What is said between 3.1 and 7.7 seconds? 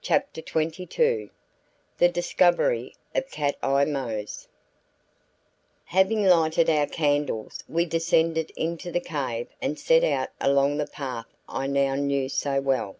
OF CAT EYE MOSE Having lighted our candles,